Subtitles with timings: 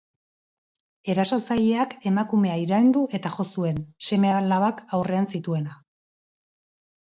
[1.13, 5.81] Erasotzaileak emakumea iraindu eta jo zuen, seme-alabak aurrean zituela.